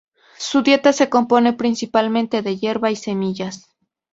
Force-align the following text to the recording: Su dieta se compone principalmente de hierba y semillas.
Su 0.39 0.63
dieta 0.63 0.93
se 0.93 1.09
compone 1.09 1.53
principalmente 1.53 2.41
de 2.41 2.57
hierba 2.57 2.89
y 2.89 2.95
semillas. 2.95 3.69